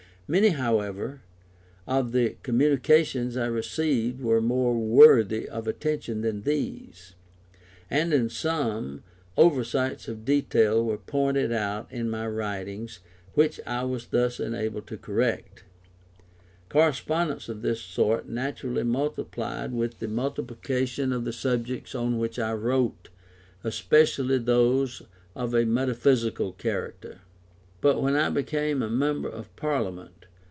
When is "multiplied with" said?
18.83-19.99